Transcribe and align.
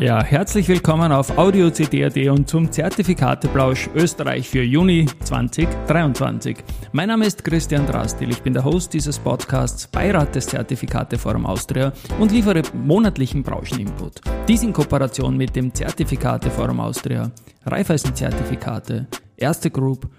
Ja, 0.00 0.22
herzlich 0.22 0.68
willkommen 0.68 1.10
auf 1.10 1.38
Audio 1.38 1.70
CD.at 1.70 2.16
und 2.28 2.46
zum 2.46 2.70
Zertifikateplausch 2.70 3.88
Österreich 3.94 4.46
für 4.46 4.62
Juni 4.62 5.06
2023. 5.24 6.58
Mein 6.92 7.08
Name 7.08 7.24
ist 7.24 7.42
Christian 7.42 7.86
Drastil, 7.86 8.30
ich 8.30 8.42
bin 8.42 8.52
der 8.52 8.64
Host 8.64 8.92
dieses 8.92 9.18
Podcasts, 9.18 9.86
Beirat 9.86 10.34
des 10.34 10.48
Zertifikateforum 10.48 11.46
Austria 11.46 11.94
und 12.20 12.30
liefere 12.30 12.60
monatlichen 12.74 13.42
Brancheninput. 13.42 14.20
Dies 14.46 14.62
in 14.62 14.74
Kooperation 14.74 15.34
mit 15.34 15.56
dem 15.56 15.72
Zertifikateforum 15.72 16.78
Austria, 16.78 17.30
Raiffeisen-Zertifikate, 17.64 19.06
Erste 19.38 19.70
Group, 19.70 20.10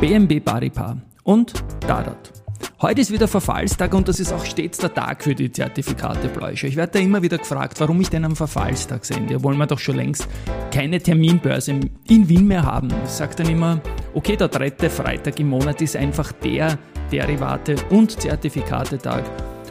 BMB 0.00 0.44
Baripa 0.44 0.96
und 1.22 1.54
Dadat. 1.86 2.43
Heute 2.82 3.00
ist 3.00 3.12
wieder 3.12 3.28
Verfallstag 3.28 3.94
und 3.94 4.08
das 4.08 4.18
ist 4.18 4.32
auch 4.32 4.44
stets 4.44 4.78
der 4.78 4.92
Tag 4.92 5.22
für 5.22 5.34
die 5.36 5.50
Zertifikatebläusche. 5.50 6.66
Ich 6.66 6.74
werde 6.74 6.94
da 6.94 6.98
immer 6.98 7.22
wieder 7.22 7.38
gefragt, 7.38 7.78
warum 7.78 8.00
ich 8.00 8.10
denn 8.10 8.24
am 8.24 8.34
Verfallstag 8.34 9.04
sende. 9.04 9.44
Wollen 9.44 9.58
wir 9.58 9.66
doch 9.66 9.78
schon 9.78 9.94
längst 9.94 10.26
keine 10.72 11.00
Terminbörse 11.00 11.70
in 12.08 12.28
Wien 12.28 12.48
mehr 12.48 12.64
haben. 12.64 12.88
Ich 13.04 13.10
sage 13.10 13.36
dann 13.36 13.48
immer, 13.48 13.80
okay, 14.12 14.36
der 14.36 14.48
dritte 14.48 14.90
Freitag 14.90 15.38
im 15.38 15.50
Monat 15.50 15.80
ist 15.82 15.96
einfach 15.96 16.32
der 16.32 16.76
Derivate- 17.12 17.76
und 17.90 18.20
Zertifikatetag. 18.20 19.22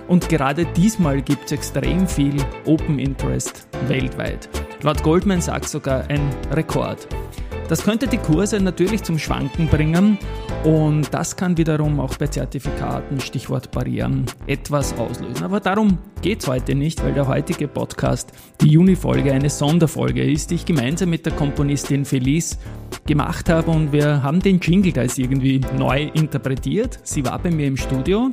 Und 0.07 0.29
gerade 0.29 0.65
diesmal 0.65 1.21
gibt 1.21 1.45
es 1.45 1.51
extrem 1.51 2.07
viel 2.07 2.37
Open 2.65 2.99
Interest 2.99 3.67
weltweit. 3.89 4.47
Laut 4.81 5.03
Goldman 5.03 5.41
Sachs 5.41 5.71
sogar 5.71 6.09
ein 6.09 6.21
Rekord. 6.51 7.07
Das 7.73 7.83
könnte 7.83 8.05
die 8.05 8.19
Kurse 8.19 8.59
natürlich 8.59 9.01
zum 9.01 9.17
Schwanken 9.17 9.67
bringen 9.67 10.19
und 10.63 11.11
das 11.11 11.35
kann 11.35 11.57
wiederum 11.57 11.99
auch 11.99 12.15
bei 12.17 12.27
Zertifikaten, 12.27 13.19
Stichwort 13.19 13.71
Barrieren, 13.71 14.27
etwas 14.45 14.95
auslösen. 14.99 15.43
Aber 15.43 15.59
darum 15.59 15.97
geht 16.21 16.41
es 16.41 16.47
heute 16.47 16.75
nicht, 16.75 17.03
weil 17.03 17.13
der 17.13 17.27
heutige 17.27 17.67
Podcast, 17.67 18.31
die 18.61 18.67
Juni-Folge, 18.67 19.33
eine 19.33 19.49
Sonderfolge 19.49 20.23
ist, 20.23 20.51
die 20.51 20.55
ich 20.55 20.65
gemeinsam 20.65 21.09
mit 21.09 21.25
der 21.25 21.33
Komponistin 21.33 22.05
Felice 22.05 22.59
gemacht 23.07 23.49
habe 23.49 23.71
und 23.71 23.91
wir 23.91 24.21
haben 24.21 24.39
den 24.39 24.59
Jingle 24.59 24.91
da 24.91 25.01
irgendwie 25.01 25.59
neu 25.75 26.11
interpretiert. 26.13 26.99
Sie 27.01 27.25
war 27.25 27.39
bei 27.39 27.49
mir 27.49 27.65
im 27.65 27.77
Studio 27.77 28.29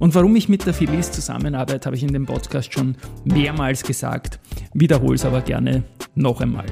und 0.00 0.14
warum 0.14 0.36
ich 0.36 0.50
mit 0.50 0.66
der 0.66 0.74
Felice 0.74 1.12
zusammenarbeite, 1.12 1.86
habe 1.86 1.96
ich 1.96 2.02
in 2.02 2.12
dem 2.12 2.26
Podcast 2.26 2.74
schon 2.74 2.96
mehrmals 3.24 3.84
gesagt, 3.84 4.38
wiederhole 4.74 5.14
es 5.14 5.24
aber 5.24 5.40
gerne 5.40 5.84
noch 6.14 6.42
einmal. 6.42 6.66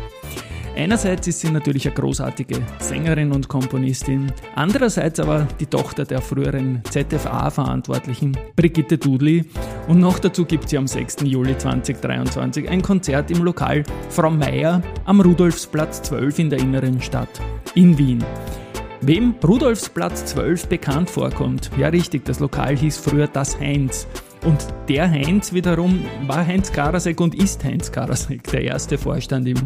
Einerseits 0.80 1.26
ist 1.28 1.40
sie 1.40 1.50
natürlich 1.50 1.86
eine 1.86 1.94
großartige 1.94 2.62
Sängerin 2.78 3.32
und 3.32 3.48
Komponistin, 3.48 4.32
andererseits 4.54 5.20
aber 5.20 5.46
die 5.60 5.66
Tochter 5.66 6.06
der 6.06 6.22
früheren 6.22 6.82
ZFA-Verantwortlichen 6.88 8.34
Brigitte 8.56 8.96
Dudley 8.96 9.44
und 9.88 10.00
noch 10.00 10.18
dazu 10.18 10.46
gibt 10.46 10.70
sie 10.70 10.78
am 10.78 10.86
6. 10.86 11.16
Juli 11.24 11.58
2023 11.58 12.66
ein 12.66 12.80
Konzert 12.80 13.30
im 13.30 13.44
Lokal 13.44 13.82
Frau 14.08 14.30
Meier 14.30 14.80
am 15.04 15.20
Rudolfsplatz 15.20 16.00
12 16.00 16.38
in 16.38 16.48
der 16.48 16.60
inneren 16.60 17.02
Stadt 17.02 17.42
in 17.74 17.98
Wien. 17.98 18.24
Wem 19.02 19.34
Rudolfsplatz 19.46 20.24
12 20.24 20.66
bekannt 20.68 21.10
vorkommt, 21.10 21.70
ja 21.76 21.88
richtig, 21.88 22.24
das 22.24 22.40
Lokal 22.40 22.74
hieß 22.74 22.96
früher 22.96 23.26
Das 23.26 23.60
Heinz. 23.60 24.06
Und 24.46 24.66
der 24.88 25.10
Heinz 25.10 25.52
wiederum 25.52 26.02
war 26.26 26.46
Heinz 26.46 26.72
Karasek 26.72 27.20
und 27.20 27.34
ist 27.34 27.62
Heinz 27.64 27.92
Karasek, 27.92 28.44
der 28.44 28.62
erste 28.62 28.96
Vorstand 28.96 29.46
im 29.46 29.58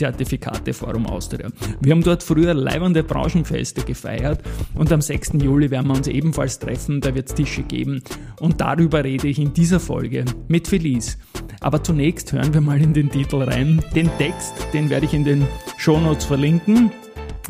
Zertifikateforum 0.00 1.06
Austria. 1.06 1.50
Wir 1.80 1.92
haben 1.92 2.02
dort 2.02 2.22
früher 2.22 2.54
leibende 2.54 3.02
Branchenfeste 3.02 3.82
gefeiert 3.82 4.40
und 4.74 4.90
am 4.90 5.02
6. 5.02 5.32
Juli 5.42 5.70
werden 5.70 5.88
wir 5.88 5.94
uns 5.94 6.08
ebenfalls 6.08 6.58
treffen, 6.58 7.02
da 7.02 7.14
wird 7.14 7.28
es 7.28 7.34
Tische 7.34 7.62
geben 7.62 8.02
und 8.40 8.62
darüber 8.62 9.04
rede 9.04 9.28
ich 9.28 9.38
in 9.38 9.52
dieser 9.52 9.78
Folge 9.78 10.24
mit 10.48 10.68
Felice. 10.68 11.18
Aber 11.60 11.82
zunächst 11.82 12.32
hören 12.32 12.54
wir 12.54 12.62
mal 12.62 12.80
in 12.80 12.94
den 12.94 13.10
Titel 13.10 13.42
rein. 13.42 13.84
Den 13.94 14.08
Text, 14.16 14.54
den 14.72 14.88
werde 14.88 15.04
ich 15.04 15.12
in 15.12 15.24
den 15.24 15.46
Shownotes 15.76 16.24
verlinken. 16.24 16.90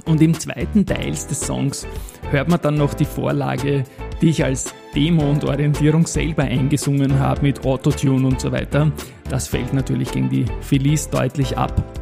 Und 0.06 0.20
im 0.20 0.34
zweiten 0.34 0.84
Teil 0.84 1.12
des 1.12 1.40
Songs 1.40 1.86
hört 2.30 2.48
man 2.48 2.60
dann 2.60 2.74
noch 2.74 2.94
die 2.94 3.04
Vorlage, 3.04 3.84
die 4.20 4.30
ich 4.30 4.44
als 4.44 4.74
Demo 4.96 5.30
und 5.30 5.44
Orientierung 5.44 6.04
selber 6.04 6.42
eingesungen 6.42 7.20
habe 7.20 7.42
mit 7.42 7.64
Autotune 7.64 8.26
und 8.26 8.40
so 8.40 8.50
weiter. 8.50 8.90
Das 9.28 9.46
fällt 9.46 9.72
natürlich 9.72 10.10
gegen 10.10 10.30
die 10.30 10.46
Felice 10.62 11.10
deutlich 11.10 11.56
ab. 11.56 11.99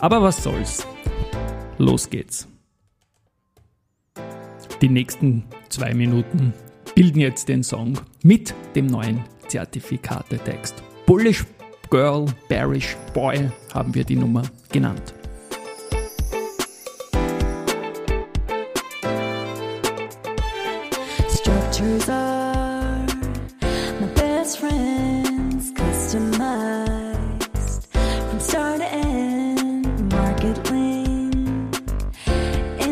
Aber 0.00 0.22
was 0.22 0.42
soll's. 0.42 0.86
Los 1.78 2.08
geht's. 2.08 2.46
Die 4.80 4.88
nächsten 4.88 5.44
zwei 5.70 5.92
Minuten 5.92 6.54
bilden 6.94 7.18
jetzt 7.18 7.48
den 7.48 7.64
Song 7.64 7.98
mit 8.22 8.54
dem 8.76 8.86
neuen 8.86 9.24
Zertifikatetext. 9.48 10.82
Bullish 11.04 11.44
Girl, 11.90 12.26
Bearish 12.48 12.96
Boy 13.12 13.50
haben 13.74 13.94
wir 13.94 14.04
die 14.04 14.16
Nummer 14.16 14.42
genannt. 14.70 15.14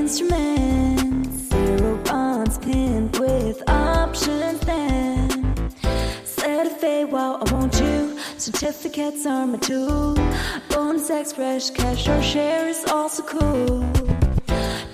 Instruments, 0.07 1.49
zero 1.49 1.97
bonds 2.05 2.59
pinned 2.59 3.19
with 3.19 3.61
options. 3.69 4.61
Then 4.61 5.29
set 6.25 6.65
a 6.69 6.71
fade 6.71 7.11
while 7.11 7.43
I 7.45 7.53
want 7.53 7.75
you. 7.81 8.17
Certificates 8.39 9.27
are 9.27 9.45
my 9.49 9.59
tool. 9.59 10.15
Bonus 10.71 11.11
express, 11.11 11.71
cash 11.71 12.07
or 12.07 12.23
share 12.23 12.69
is 12.69 12.85
also 12.85 13.25
cool. 13.25 13.81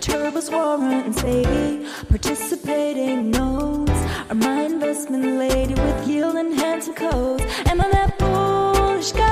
Turbos 0.01 0.51
warrants, 0.51 1.21
baby. 1.21 1.87
Participating 2.09 3.31
notes 3.31 4.01
are 4.31 4.35
my 4.35 4.63
investment 4.63 5.27
lady 5.45 5.75
with 5.75 6.09
yield 6.09 6.37
enhancing 6.37 6.95
codes. 6.95 7.45
Am 7.67 7.83
I 7.83 7.89
that 7.91 8.19
bullish 8.19 9.13
girl? 9.13 9.32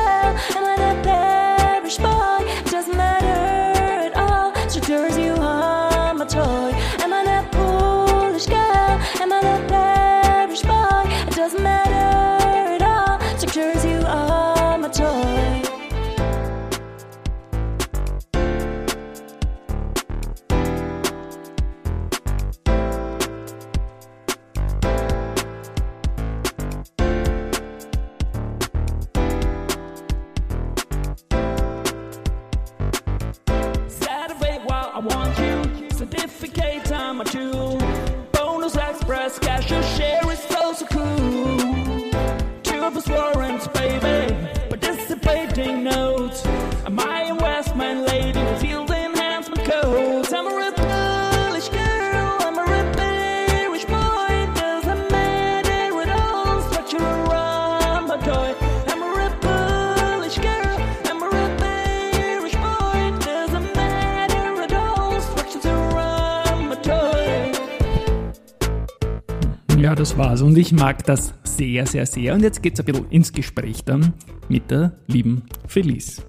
Das 70.01 70.17
war's. 70.17 70.41
Und 70.41 70.57
ich 70.57 70.73
mag 70.73 71.05
das 71.05 71.35
sehr, 71.45 71.87
sehr, 71.87 72.07
sehr. 72.07 72.33
Und 72.33 72.43
jetzt 72.43 72.63
geht's 72.63 72.81
ein 72.81 72.87
bisschen 72.87 73.11
ins 73.11 73.33
Gespräch 73.33 73.85
dann 73.85 74.15
mit 74.49 74.71
der 74.71 74.93
lieben 75.07 75.43
Felice. 75.67 76.23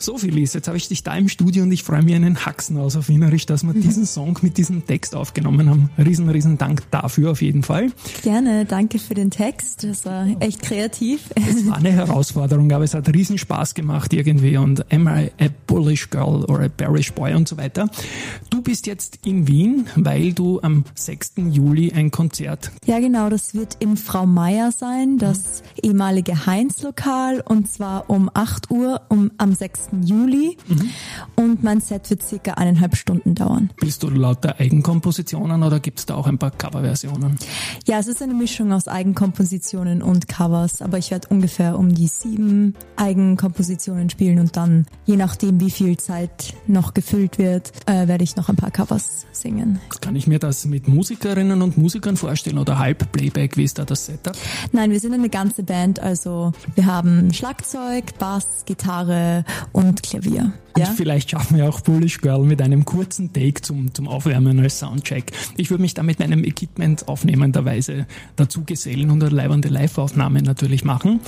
So, 0.00 0.16
Felice, 0.16 0.54
jetzt 0.54 0.68
habe 0.68 0.76
ich 0.76 0.86
dich 0.86 1.02
da 1.02 1.16
im 1.16 1.28
Studio 1.28 1.64
und 1.64 1.72
ich 1.72 1.82
freue 1.82 2.02
mich 2.02 2.14
einen 2.14 2.46
Haxen 2.46 2.78
aus 2.78 2.94
auf 2.94 3.08
Wienerisch, 3.08 3.46
dass 3.46 3.64
wir 3.64 3.74
diesen 3.74 4.06
Song 4.06 4.38
mit 4.42 4.56
diesem 4.56 4.86
Text 4.86 5.16
aufgenommen 5.16 5.68
haben. 5.68 5.90
Riesen, 5.98 6.28
riesen 6.28 6.56
Dank 6.56 6.88
dafür 6.92 7.32
auf 7.32 7.42
jeden 7.42 7.64
Fall. 7.64 7.90
Gerne, 8.22 8.64
danke 8.64 9.00
für 9.00 9.14
den 9.14 9.32
Text. 9.32 9.82
Das 9.82 10.06
war 10.06 10.28
echt 10.38 10.62
kreativ. 10.62 11.30
Es 11.34 11.66
war 11.66 11.78
eine 11.78 11.90
Herausforderung, 11.90 12.70
aber 12.70 12.84
es 12.84 12.94
hat 12.94 13.12
riesen 13.12 13.38
Spaß 13.38 13.74
gemacht 13.74 14.12
irgendwie 14.12 14.56
und 14.56 14.90
am 14.92 15.08
I 15.08 15.32
a 15.40 15.48
bullish 15.66 16.10
girl 16.10 16.44
or 16.44 16.60
a 16.60 16.68
bearish 16.68 17.12
boy 17.12 17.34
und 17.34 17.48
so 17.48 17.56
weiter. 17.56 17.90
Du 18.50 18.62
bist 18.62 18.86
jetzt 18.86 19.18
in 19.26 19.48
Wien, 19.48 19.88
weil 19.96 20.32
du 20.32 20.60
am 20.60 20.84
6. 20.94 21.32
Juli 21.50 21.92
ein 21.92 22.12
Konzert. 22.12 22.70
Ja, 22.86 23.00
genau, 23.00 23.30
das 23.30 23.52
wird 23.52 23.76
im 23.80 23.96
Frau 23.96 24.26
Meier 24.26 24.70
sein, 24.70 25.18
das 25.18 25.62
mhm. 25.82 25.88
ehemalige 25.88 26.46
Heinz-Lokal 26.46 27.40
und 27.40 27.68
zwar 27.68 28.08
um 28.08 28.30
8 28.32 28.70
Uhr 28.70 29.00
um, 29.08 29.32
am 29.38 29.54
6. 29.54 29.87
Juli 29.92 30.56
mhm. 30.66 30.90
und 31.36 31.62
mein 31.62 31.80
Set 31.80 32.10
wird 32.10 32.22
circa 32.22 32.54
eineinhalb 32.54 32.96
Stunden 32.96 33.34
dauern. 33.34 33.70
Bist 33.80 34.02
du 34.02 34.10
lauter 34.10 34.58
Eigenkompositionen 34.58 35.62
oder 35.62 35.80
gibt 35.80 36.00
es 36.00 36.06
da 36.06 36.14
auch 36.14 36.26
ein 36.26 36.38
paar 36.38 36.50
Coverversionen? 36.50 37.38
Ja, 37.86 37.98
es 37.98 38.06
ist 38.06 38.22
eine 38.22 38.34
Mischung 38.34 38.72
aus 38.72 38.88
Eigenkompositionen 38.88 40.02
und 40.02 40.28
Covers, 40.28 40.82
aber 40.82 40.98
ich 40.98 41.10
werde 41.10 41.28
ungefähr 41.28 41.78
um 41.78 41.94
die 41.94 42.08
sieben 42.08 42.74
Eigenkompositionen 42.96 44.10
spielen 44.10 44.38
und 44.38 44.56
dann, 44.56 44.86
je 45.06 45.16
nachdem 45.16 45.60
wie 45.60 45.70
viel 45.70 45.96
Zeit 45.96 46.54
noch 46.66 46.94
gefüllt 46.94 47.38
wird, 47.38 47.72
äh, 47.86 48.08
werde 48.08 48.24
ich 48.24 48.36
noch 48.36 48.48
ein 48.48 48.56
paar 48.56 48.70
Covers 48.70 49.26
singen. 49.32 49.80
Kann 50.00 50.16
ich 50.16 50.26
mir 50.26 50.38
das 50.38 50.64
mit 50.64 50.88
Musikerinnen 50.88 51.62
und 51.62 51.78
Musikern 51.78 52.16
vorstellen 52.16 52.58
oder 52.58 52.78
halb 52.78 53.10
Playback? 53.12 53.56
Wie 53.56 53.64
ist 53.64 53.78
da 53.78 53.84
das 53.84 54.06
Setup? 54.06 54.36
Nein, 54.72 54.90
wir 54.90 55.00
sind 55.00 55.14
eine 55.14 55.28
ganze 55.28 55.62
Band, 55.62 56.00
also 56.00 56.52
wir 56.74 56.86
haben 56.86 57.32
Schlagzeug, 57.32 58.18
Bass, 58.18 58.64
Gitarre 58.66 59.44
und 59.72 59.77
Klavier. 60.02 60.52
Und 60.74 60.82
ja? 60.82 60.92
vielleicht 60.96 61.30
schaffen 61.30 61.56
wir 61.56 61.68
auch 61.68 61.80
Bullish 61.80 62.20
Girl 62.20 62.44
mit 62.44 62.62
einem 62.62 62.84
kurzen 62.84 63.32
Take 63.32 63.62
zum, 63.62 63.94
zum 63.94 64.08
Aufwärmen 64.08 64.60
als 64.60 64.78
Soundcheck. 64.78 65.32
Ich 65.56 65.70
würde 65.70 65.82
mich 65.82 65.94
da 65.94 66.02
mit 66.02 66.18
meinem 66.18 66.44
Equipment 66.44 67.08
aufnehmenderweise 67.08 68.06
dazu 68.36 68.64
gesellen 68.64 69.10
und 69.10 69.22
eine 69.22 69.34
leibende 69.34 69.68
Live-Aufnahme 69.68 70.42
natürlich 70.42 70.84
machen. 70.84 71.20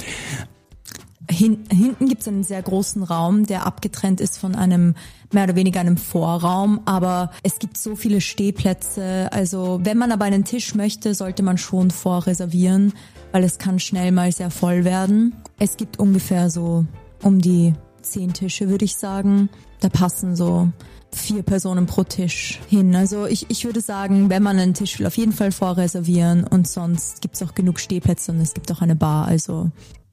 Hin, 1.31 1.58
hinten 1.70 2.08
gibt 2.08 2.23
es 2.23 2.29
einen 2.29 2.43
sehr 2.43 2.61
großen 2.61 3.05
Raum, 3.05 3.47
der 3.47 3.64
abgetrennt 3.64 4.20
ist 4.20 4.38
von 4.38 4.56
einem 4.56 4.94
mehr 5.32 5.44
oder 5.44 5.55
weniger 5.55 5.79
einem 5.79 5.96
Vorraum, 5.96 6.81
aber 6.87 7.31
es 7.44 7.61
gibt 7.61 7.79
so 7.79 7.94
viele 7.94 8.20
Stehplätze. 8.20 9.29
Also 9.32 9.79
wenn 9.85 9.96
man 9.96 10.11
aber 10.11 10.25
einen 10.25 10.44
Tisch 10.44 10.75
möchte, 10.75 11.14
sollte 11.14 11.44
man 11.44 11.56
schon 11.56 11.93
vorreservieren, 11.93 12.94
weil 13.31 13.44
es 13.44 13.58
kann 13.58 13.79
schnell 13.79 14.11
mal 14.11 14.32
sehr 14.32 14.50
voll 14.50 14.85
werden. 14.85 15.37
Es 15.58 15.76
gibt 15.76 16.00
ungefähr 16.00 16.50
so 16.50 16.85
um 17.23 17.41
die 17.41 17.75
zehn 18.02 18.32
Tische, 18.32 18.69
würde 18.69 18.85
ich 18.85 18.97
sagen. 18.97 19.49
Da 19.81 19.88
passen 19.88 20.37
so 20.37 20.69
vier 21.12 21.43
Personen 21.43 21.87
pro 21.87 22.05
Tisch 22.05 22.61
hin. 22.69 22.94
Also 22.94 23.26
ich, 23.26 23.47
ich 23.49 23.64
würde 23.64 23.81
sagen, 23.81 24.31
wenn 24.31 24.43
man 24.43 24.58
einen 24.58 24.75
Tisch 24.75 24.99
will, 24.99 25.06
auf 25.06 25.17
jeden 25.17 25.32
Fall 25.32 25.52
vorreservieren 25.52 26.44
und 26.44 26.69
sonst 26.69 27.20
gibt's 27.20 27.43
auch 27.43 27.55
genug 27.55 27.81
Stehplätze 27.81 28.32
und 28.32 28.41
es 28.41 28.55
gibt 28.55 28.70
auch 28.70 28.81
eine 28.81 28.97
Bar. 28.97 29.26
Also 29.26 29.70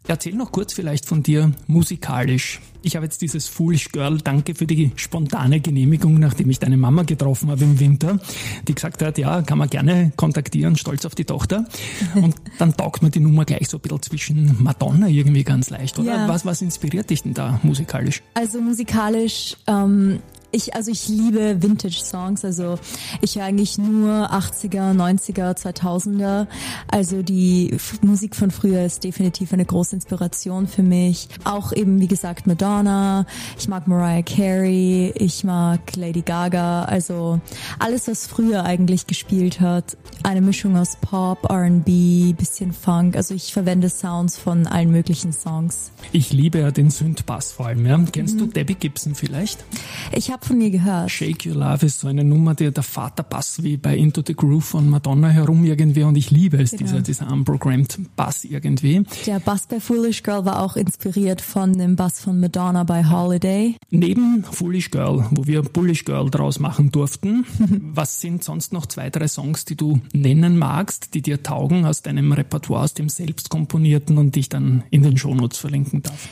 Erzähl 0.09 0.36
noch 0.36 0.54
kurz 0.54 0.71
vielleicht 0.71 1.06
von 1.06 1.21
dir 1.21 1.51
musikalisch. 1.68 2.62
Ich 2.81 2.95
habe 2.95 3.06
jetzt 3.06 3.21
dieses 3.21 3.50
Foolish 3.50 3.92
Girl, 3.92 4.19
danke 4.19 4.56
für 4.56 4.65
die 4.65 4.92
spontane 4.95 5.59
Genehmigung, 5.59 6.18
nachdem 6.18 6.50
ich 6.50 6.59
deine 6.59 6.77
Mama 6.77 7.04
getroffen 7.04 7.51
habe 7.51 7.65
im 7.65 7.77
Winter, 7.81 8.18
die 8.65 8.74
gesagt 8.74 9.01
hat, 9.01 9.18
ja, 9.18 9.42
kann 9.42 9.57
man 9.57 9.69
gerne 9.69 10.13
kontaktieren, 10.15 10.77
stolz 10.77 11.06
auf 11.06 11.13
die 11.13 11.25
Tochter. 11.25 11.65
Und 12.15 12.36
dann 12.57 12.77
taugt 12.77 13.01
man 13.01 13.12
die 13.12 13.19
Nummer 13.19 13.44
gleich 13.44 13.68
so 13.68 13.77
ein 13.77 13.81
bisschen 13.81 14.01
zwischen 14.01 14.63
Madonna 14.63 15.07
irgendwie 15.07 15.44
ganz 15.44 15.69
leicht, 15.69 16.00
oder? 16.00 16.15
Ja. 16.15 16.27
Was, 16.30 16.45
was 16.45 16.62
inspiriert 16.62 17.09
dich 17.09 17.24
denn 17.24 17.33
da 17.33 17.59
musikalisch? 17.63 18.24
Also 18.33 18.62
musikalisch 18.62 19.57
ähm, 19.68 20.19
ich, 20.57 20.74
also 20.74 20.92
ich 20.92 21.07
liebe 21.07 21.62
Vintage-Songs, 21.62 22.44
also 22.44 22.80
ich 23.21 23.36
höre 23.36 23.45
eigentlich 23.45 23.77
nur 23.77 24.31
80er, 24.31 24.94
90er, 24.94 25.56
2000er. 25.56 26.48
Also 26.88 27.21
die 27.21 27.77
Musik 28.01 28.36
von 28.36 28.50
früher 28.50 28.83
ist 28.83 29.04
definitiv 29.04 29.54
eine 29.54 29.65
große 29.65 29.95
Inspiration 29.95 30.68
für 30.68 30.81
mich. 30.81 31.30
Auch 31.44 31.71
eben, 31.71 32.01
wie 32.01 32.07
gesagt, 32.07 32.48
Madonna, 32.48 33.25
ich 33.57 33.68
mag 33.68 33.88
Mariah 33.88 34.24
Carey, 34.24 35.13
ich 35.15 35.44
mag 35.44 35.95
Lady 35.95 36.21
Gaga, 36.21 36.83
also 36.86 37.39
alles, 37.77 38.07
was 38.07 38.25
früher 38.25 38.63
eigentlich 38.63 39.06
gespielt 39.06 39.62
hat. 39.62 39.95
Eine 40.24 40.42
Mischung 40.42 40.75
aus 40.75 40.98
Pop, 41.00 41.50
R&B, 41.50 42.33
bisschen 42.33 42.74
Funk, 42.74 43.15
also 43.15 43.36
ich 43.36 43.54
verwende 43.54 43.89
Sounds 43.89 44.38
von 44.38 44.65
allen 44.65 44.89
möglichen 44.89 45.31
Songs. 45.31 45.92
Ich 46.12 46.33
liebe 46.33 46.59
ja 46.59 46.71
den 46.71 46.89
Synth-Bass 46.89 47.51
vor 47.51 47.68
allem, 47.68 47.86
ja. 47.86 47.98
Kennst 48.12 48.36
mhm. 48.36 48.39
du 48.39 48.45
Debbie 48.48 48.75
Gibson 48.75 49.13
vielleicht? 49.13 49.63
Ich 50.12 50.31
habe 50.31 50.47
von 50.48 50.62
ihr 50.62 50.70
gehört. 50.70 51.12
Shake 51.12 51.46
Your 51.46 51.56
Love 51.56 51.86
ist 51.86 52.00
so 52.00 52.08
eine 52.08 52.24
Nummer, 52.24 52.56
die 52.56 52.72
der 52.72 52.84
Vater 52.84 53.24
Bass 53.24 53.64
wie 53.64 53.76
bei 53.76 53.98
Into 53.98 54.22
the 54.26 54.34
Groove 54.34 54.64
von 54.64 54.90
Madonna 54.90 55.28
herum 55.28 55.66
irgendwie 55.66 56.04
und 56.04 56.16
ich 56.16 56.32
liebe 56.32 56.58
es, 56.58 56.72
genau. 56.72 56.84
dieser, 56.84 57.02
dieser 57.02 57.32
unprogrammed 57.32 58.00
Bass 58.16 58.46
irgendwie. 58.46 59.04
Der 59.26 59.40
Bass 59.40 59.68
bei 59.68 59.80
Foolish 59.80 60.24
Girl 60.24 60.46
war 60.46 60.62
auch 60.62 60.78
inspiriert 60.78 61.42
von 61.42 61.74
dem 61.74 61.96
Bass 61.96 62.22
von 62.22 62.40
Madonna 62.40 62.84
bei 62.86 63.10
Holiday. 63.10 63.76
Neben 63.90 64.44
Foolish 64.44 64.90
Girl, 64.90 65.26
wo 65.32 65.46
wir 65.46 65.62
Bullish 65.62 66.06
Girl 66.06 66.30
draus 66.30 66.60
machen 66.60 66.92
durften, 66.92 67.46
was 67.94 68.22
sind 68.22 68.44
sonst 68.44 68.72
noch 68.72 68.86
zwei, 68.86 69.10
drei 69.10 69.28
Songs, 69.28 69.66
die 69.66 69.76
du 69.76 70.00
nennen 70.14 70.58
magst, 70.58 71.14
die 71.14 71.22
dir 71.22 71.44
taugen 71.44 71.86
aus 71.86 72.02
deinem 72.02 72.32
Repertoire, 72.32 72.84
aus 72.84 72.94
dem 72.94 73.10
selbst 73.10 73.50
komponierten 73.50 74.18
und 74.18 74.36
dich 74.36 74.48
dann 74.48 74.84
in 74.92 75.04
den 75.04 75.18
Shownotes 75.18 75.60
verlinken 75.60 76.04
darf? 76.04 76.30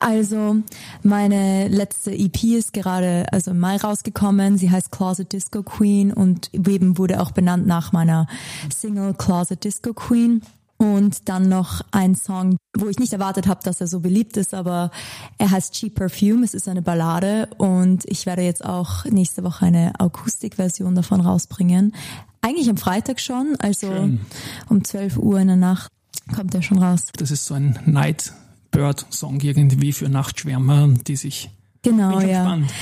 Also 0.00 0.56
meine 1.02 1.68
letzte 1.68 2.12
EP 2.12 2.44
ist 2.44 2.72
gerade 2.72 3.26
also 3.32 3.50
im 3.50 3.58
Mai 3.58 3.76
rausgekommen. 3.76 4.56
Sie 4.56 4.70
heißt 4.70 4.92
Closet 4.92 5.32
Disco 5.32 5.62
Queen 5.62 6.12
und 6.12 6.50
eben 6.54 6.98
wurde 6.98 7.20
auch 7.20 7.32
benannt 7.32 7.66
nach 7.66 7.92
meiner 7.92 8.28
Single 8.74 9.14
Closet 9.14 9.62
Disco 9.64 9.92
Queen. 9.92 10.42
Und 10.80 11.28
dann 11.28 11.48
noch 11.48 11.80
ein 11.90 12.14
Song, 12.14 12.56
wo 12.76 12.86
ich 12.86 13.00
nicht 13.00 13.12
erwartet 13.12 13.48
habe, 13.48 13.60
dass 13.64 13.80
er 13.80 13.88
so 13.88 13.98
beliebt 13.98 14.36
ist, 14.36 14.54
aber 14.54 14.92
er 15.36 15.50
heißt 15.50 15.74
Cheap 15.74 15.96
Perfume. 15.96 16.44
Es 16.44 16.54
ist 16.54 16.68
eine 16.68 16.82
Ballade 16.82 17.48
und 17.58 18.04
ich 18.04 18.26
werde 18.26 18.42
jetzt 18.42 18.64
auch 18.64 19.04
nächste 19.04 19.42
Woche 19.42 19.66
eine 19.66 19.98
Akustikversion 19.98 20.94
davon 20.94 21.20
rausbringen. 21.20 21.96
Eigentlich 22.42 22.70
am 22.70 22.76
Freitag 22.76 23.18
schon, 23.18 23.56
also 23.58 23.88
Schön. 23.88 24.20
um 24.68 24.84
12 24.84 25.16
Uhr 25.16 25.40
in 25.40 25.48
der 25.48 25.56
Nacht 25.56 25.90
kommt 26.32 26.54
er 26.54 26.62
schon 26.62 26.78
raus. 26.78 27.06
Das 27.16 27.32
ist 27.32 27.46
so 27.46 27.54
ein 27.54 27.76
Night 27.84 28.32
Bird-Song 28.70 29.40
irgendwie 29.40 29.92
für 29.92 30.08
Nachtschwärmer, 30.08 30.88
die 31.06 31.16
sich. 31.16 31.50
Genau, 31.82 32.20
ja. 32.20 32.44
Spannend. 32.44 32.72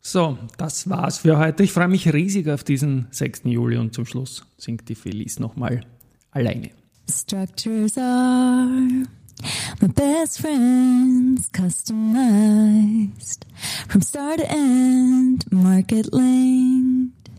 So, 0.00 0.38
das 0.56 0.88
war's 0.88 1.18
für 1.18 1.38
heute. 1.38 1.62
Ich 1.62 1.72
freue 1.72 1.88
mich 1.88 2.12
riesig 2.12 2.48
auf 2.48 2.64
diesen 2.64 3.08
6. 3.10 3.42
Juli 3.44 3.76
und 3.76 3.94
zum 3.94 4.06
Schluss 4.06 4.46
singt 4.56 4.88
die 4.88 4.94
Felice 4.94 5.38
nochmal 5.38 5.82
alleine. 6.30 6.70
Structures 7.10 7.98
are 7.98 8.66
my 9.80 9.88
best 9.88 10.40
friends, 10.40 11.50
customized 11.52 13.44
from 13.88 14.00
start 14.02 14.38
to 14.38 14.50
end, 14.50 15.50
market 15.52 16.12
linked. 16.12 17.30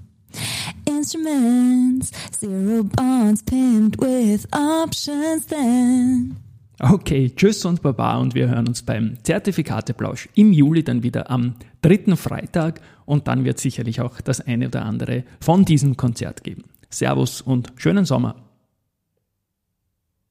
Instruments, 0.86 2.12
zero 2.32 2.84
bonds 2.84 3.42
pinned 3.42 3.96
with 3.98 4.46
options 4.54 5.46
then. 5.48 6.38
Okay, 6.82 7.30
tschüss 7.36 7.66
und 7.66 7.82
baba 7.82 8.16
und 8.18 8.36
wir 8.36 8.48
hören 8.48 8.66
uns 8.70 8.84
beim 8.84 9.18
Zertifikateplausch 9.24 10.30
im 10.36 10.54
Juli 10.54 10.82
dann 10.82 11.04
wieder 11.04 11.30
am 11.30 11.56
dritten 11.82 12.16
Freitag 12.16 12.80
und 13.06 13.28
dann 13.28 13.44
wird 13.44 13.60
sicherlich 13.60 14.00
auch 14.00 14.22
das 14.22 14.40
eine 14.40 14.68
oder 14.68 14.86
andere 14.86 15.26
von 15.42 15.66
diesem 15.66 15.98
Konzert 15.98 16.42
geben. 16.42 16.64
Servus 16.90 17.42
und 17.42 17.74
schönen 17.76 18.06
Sommer. 18.06 18.49